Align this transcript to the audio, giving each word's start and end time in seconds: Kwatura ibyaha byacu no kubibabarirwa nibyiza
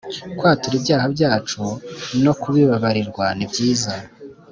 Kwatura 0.37 0.75
ibyaha 0.79 1.05
byacu 1.15 1.61
no 2.23 2.33
kubibabarirwa 2.41 3.25
nibyiza 3.37 3.93